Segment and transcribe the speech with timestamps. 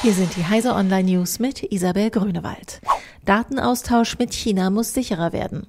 [0.00, 2.80] Hier sind die Heise Online News mit Isabel Grünewald.
[3.24, 5.66] Datenaustausch mit China muss sicherer werden.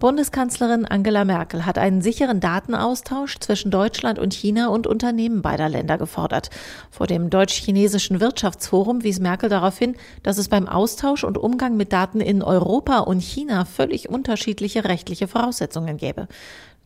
[0.00, 5.96] Bundeskanzlerin Angela Merkel hat einen sicheren Datenaustausch zwischen Deutschland und China und Unternehmen beider Länder
[5.96, 6.50] gefordert.
[6.90, 9.94] Vor dem deutsch-chinesischen Wirtschaftsforum wies Merkel darauf hin,
[10.24, 15.28] dass es beim Austausch und Umgang mit Daten in Europa und China völlig unterschiedliche rechtliche
[15.28, 16.26] Voraussetzungen gäbe.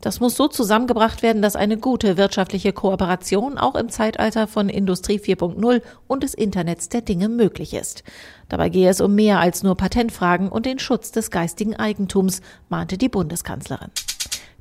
[0.00, 5.18] Das muss so zusammengebracht werden, dass eine gute wirtschaftliche Kooperation auch im Zeitalter von Industrie
[5.18, 8.04] 4.0 und des Internets der Dinge möglich ist.
[8.48, 12.98] Dabei gehe es um mehr als nur Patentfragen und den Schutz des geistigen Eigentums, mahnte
[12.98, 13.90] die Bundeskanzlerin.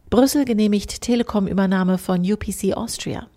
[0.10, 3.28] Brüssel genehmigt Telekom-Übernahme von UPC Austria.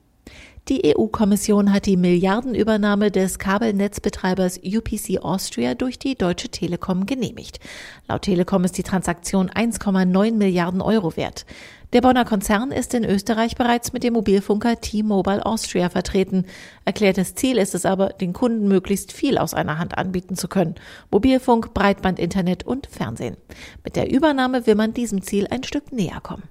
[0.69, 7.59] Die EU-Kommission hat die Milliardenübernahme des Kabelnetzbetreibers UPC Austria durch die Deutsche Telekom genehmigt.
[8.07, 11.47] Laut Telekom ist die Transaktion 1,9 Milliarden Euro wert.
[11.95, 16.45] Der Bonner Konzern ist in Österreich bereits mit dem Mobilfunker T-Mobile Austria vertreten.
[16.85, 20.75] Erklärtes Ziel ist es aber, den Kunden möglichst viel aus einer Hand anbieten zu können.
[21.11, 23.39] Mobilfunk, Breitband, Internet und Fernsehen.
[23.85, 26.43] Mit der Übernahme will man diesem Ziel ein Stück näher kommen.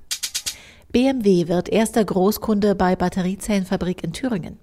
[0.89, 4.57] BMW wird erster Großkunde bei Batteriezellenfabrik in Thüringen.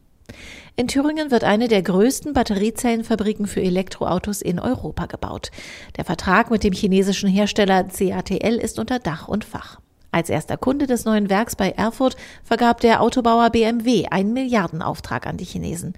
[0.74, 5.50] In Thüringen wird eine der größten Batteriezellenfabriken für Elektroautos in Europa gebaut.
[5.96, 9.80] Der Vertrag mit dem chinesischen Hersteller CATL ist unter Dach und Fach.
[10.12, 15.36] Als erster Kunde des neuen Werks bei Erfurt vergab der Autobauer BMW einen Milliardenauftrag an
[15.36, 15.92] die Chinesen.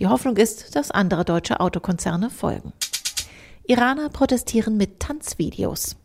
[0.00, 2.72] Die Hoffnung ist, dass andere deutsche Autokonzerne folgen.
[3.66, 5.96] Iraner protestieren mit Tanzvideos.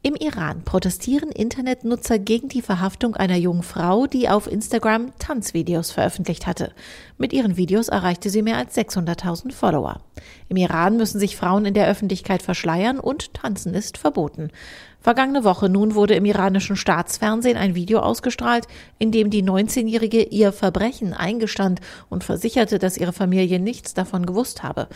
[0.00, 6.46] Im Iran protestieren Internetnutzer gegen die Verhaftung einer jungen Frau, die auf Instagram Tanzvideos veröffentlicht
[6.46, 6.72] hatte.
[7.18, 10.00] Mit ihren Videos erreichte sie mehr als 600.000 Follower.
[10.48, 14.52] Im Iran müssen sich Frauen in der Öffentlichkeit verschleiern und tanzen ist verboten.
[15.00, 18.68] Vergangene Woche nun wurde im iranischen Staatsfernsehen ein Video ausgestrahlt,
[19.00, 24.62] in dem die 19-Jährige ihr Verbrechen eingestand und versicherte, dass ihre Familie nichts davon gewusst
[24.62, 24.86] habe.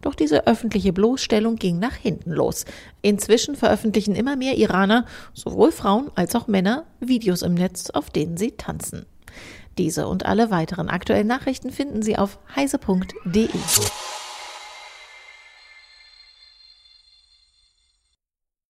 [0.00, 2.64] Doch diese öffentliche Bloßstellung ging nach hinten los.
[3.02, 8.36] Inzwischen veröffentlichen immer mehr Iraner, sowohl Frauen als auch Männer, Videos im Netz, auf denen
[8.36, 9.06] sie tanzen.
[9.78, 13.48] Diese und alle weiteren aktuellen Nachrichten finden Sie auf heise.de.